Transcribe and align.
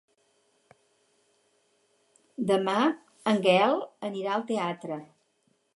Demà 2.53 2.77
en 3.33 3.45
Gaël 3.47 3.79
anirà 4.13 4.37
al 4.39 4.49
teatre. 4.53 5.01